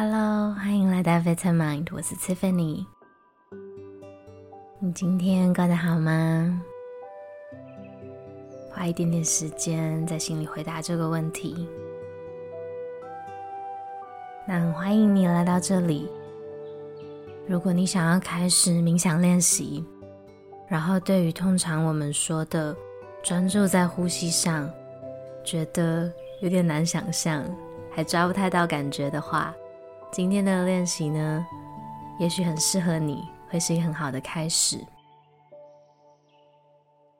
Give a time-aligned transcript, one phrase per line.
[0.00, 2.86] Hello，欢迎来到 Vitamind，我是 Tiffany。
[4.78, 6.62] 你今天过得好吗？
[8.70, 11.66] 花一点点时间在心里回答这个问题。
[14.46, 16.08] 那很欢迎你来到这里。
[17.48, 19.84] 如果你想要开始冥想练习，
[20.68, 22.72] 然后对于通常我们说的
[23.20, 24.70] 专注在呼吸上，
[25.42, 26.08] 觉得
[26.40, 27.44] 有点难想象，
[27.90, 29.52] 还抓不太到感觉的话，
[30.10, 31.46] 今天的练习呢，
[32.18, 34.78] 也许很适合你，会是一个很好的开始。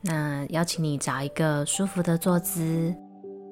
[0.00, 2.94] 那邀请你找一个舒服的坐姿，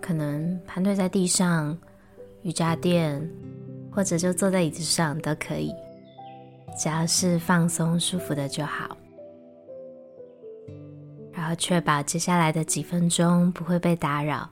[0.00, 1.76] 可能盘腿在地上、
[2.42, 3.28] 瑜伽垫，
[3.90, 5.72] 或者就坐在椅子上都可以。
[6.78, 8.96] 只要是放松舒服的就好，
[11.32, 14.50] 然后确保接下来的几分钟不会被打扰。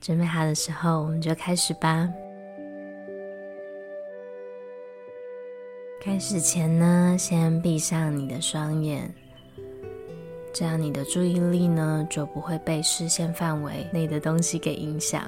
[0.00, 2.08] 准备好的时候，我们就开始吧。
[6.04, 9.10] 开始前呢，先闭上你的双眼，
[10.52, 15.26] 这样你的注意力呢就不会被视线范围内的东西给影响。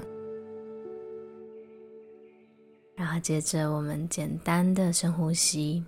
[2.95, 5.83] 然后接着，我们简单的深呼吸，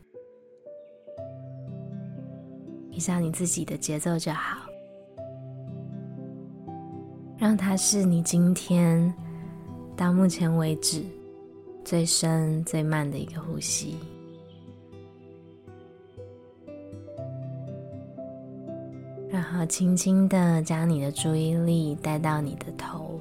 [2.91, 4.57] 依照你自己的节奏就好，
[7.37, 9.13] 让它是你今天
[9.95, 11.05] 到目前为止
[11.85, 13.95] 最深最慢的一个呼吸。
[19.53, 23.21] 后轻轻的将你的注意力带到你的头。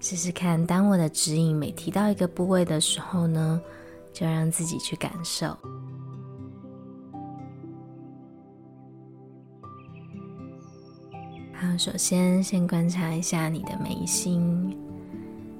[0.00, 3.58] 试试看，当我的指引每提到一个部位的时候呢，
[4.12, 5.46] 就让自己去感受。
[11.54, 14.76] 好，首先先观察一下你的眉心、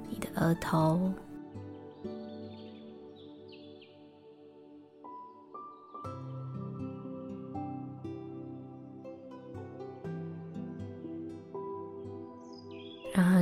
[0.07, 1.11] 你的额头，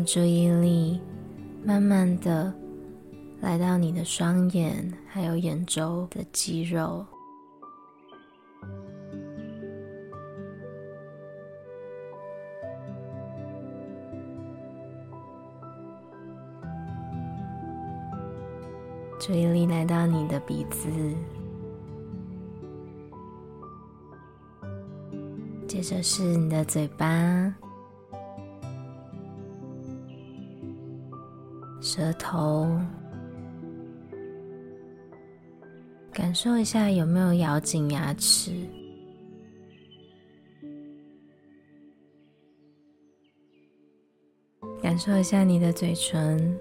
[0.06, 1.00] 注意力
[1.64, 2.54] 慢慢的
[3.42, 7.06] 来到你的双眼，还有眼周的肌肉。
[19.20, 20.90] 注意力来到你的鼻子，
[25.66, 27.56] 接着是你的嘴巴。
[31.96, 32.68] 舌头，
[36.12, 38.52] 感受一下有没有咬紧牙齿，
[44.82, 46.60] 感受一下你的嘴唇，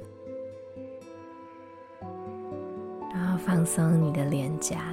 [3.11, 4.92] 然后放松你的脸颊。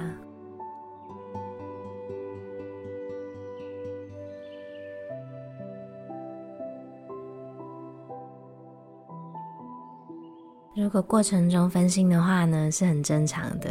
[10.80, 13.68] 如果过程中分心的话呢，是很正常的，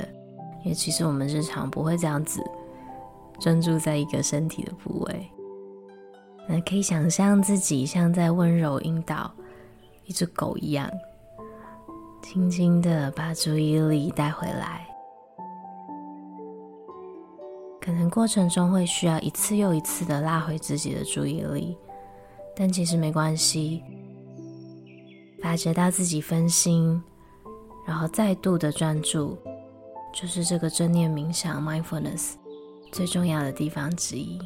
[0.63, 2.39] 因为其实我们日常不会这样子
[3.39, 5.27] 专注在一个身体的部位。
[6.47, 9.31] 那可以想象自己像在温柔引导
[10.05, 10.87] 一只狗一样，
[12.21, 14.85] 轻轻的把注意力带回来。
[17.81, 21.75] 可能过程中会需要一次又一次的拉回自己的注意力，
[22.55, 23.83] 但其实没关系。
[25.41, 27.01] 发觉到自己分心，
[27.85, 29.37] 然后再度的专注，
[30.13, 32.33] 就是这个正念冥想 （mindfulness）
[32.91, 34.39] 最重要的地方之一。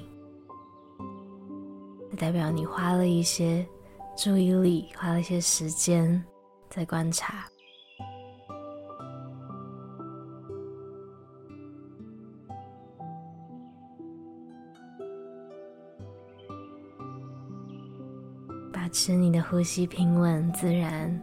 [2.17, 3.65] 代表你花了一些
[4.15, 6.23] 注意力，花了一些时间
[6.69, 7.45] 在观察。
[18.73, 21.22] 保持你的呼吸平稳自然，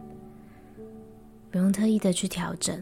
[1.51, 2.81] 不用特意的去调整。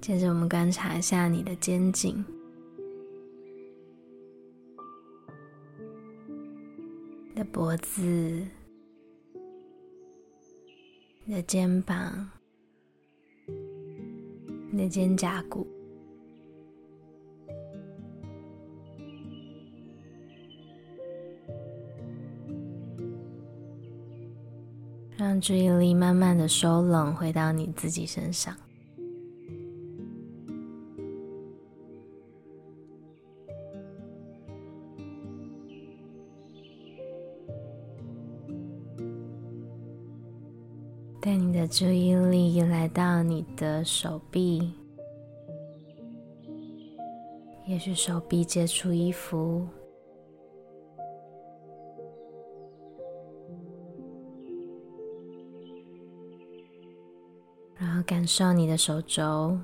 [0.00, 2.24] 接着，我们观察一下你的肩颈、
[7.28, 8.00] 你的脖子、
[11.24, 12.30] 你的肩膀、
[14.70, 15.66] 你的肩胛骨。
[25.22, 28.52] 让注意力慢慢的收拢回到你自己身上。
[41.20, 44.72] 带你的注意力来到你的手臂
[47.64, 49.68] 也许手臂接触衣服
[58.02, 59.56] 感受你的手肘，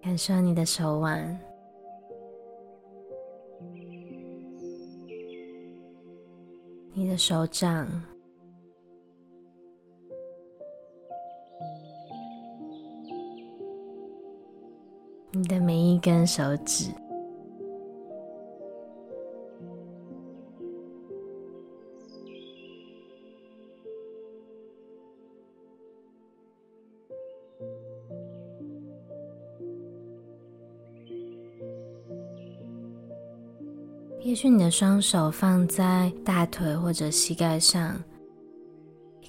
[0.00, 1.38] 感受你的手腕。
[6.92, 7.88] 你的手掌，
[15.32, 17.03] 你的每一根手指。
[34.24, 38.02] 也许你的双手放在大腿或者膝盖上，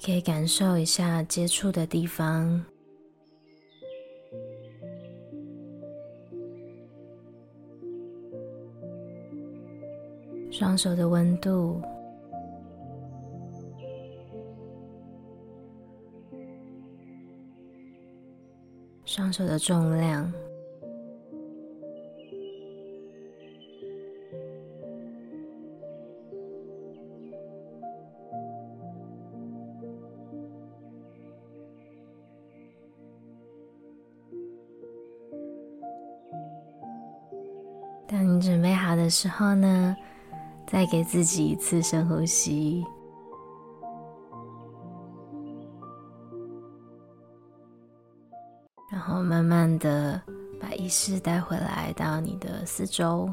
[0.02, 2.64] 可以感受一下接触的地方，
[10.50, 11.78] 双手的温度，
[19.04, 20.32] 双手的重量。
[38.16, 39.94] 当你准备好的时候呢，
[40.66, 42.82] 再给自己一次深呼吸，
[48.90, 50.18] 然后慢慢的
[50.58, 53.30] 把意识带回来到你的四周。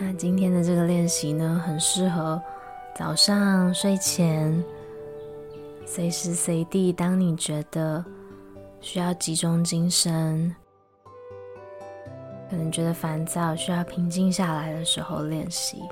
[0.00, 2.42] 那今天的这个练习呢，很适合
[2.96, 4.60] 早上睡前，
[5.86, 8.04] 随时随地，当你觉得。
[8.84, 10.54] 需要集中精神，
[12.50, 15.82] 可能觉得烦躁，需要平静下来的时候练习。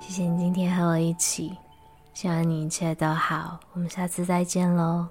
[0.00, 1.54] 谢谢你今天和我一起，
[2.14, 5.06] 希望你一切都好，我们下次再见喽。